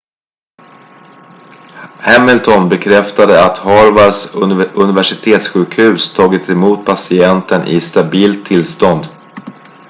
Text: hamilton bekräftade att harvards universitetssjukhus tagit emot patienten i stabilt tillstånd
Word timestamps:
hamilton 1.99 2.69
bekräftade 2.69 3.45
att 3.45 3.57
harvards 3.57 4.35
universitetssjukhus 4.75 6.13
tagit 6.13 6.49
emot 6.49 6.85
patienten 6.85 7.67
i 7.67 7.81
stabilt 7.81 8.45
tillstånd 8.45 9.07